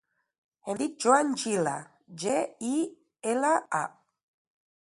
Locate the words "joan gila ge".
1.03-2.39